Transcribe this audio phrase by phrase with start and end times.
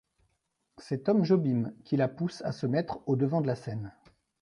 [0.79, 3.93] C’est Tom Jobim qui la pousse à se mettre au devant de la scène.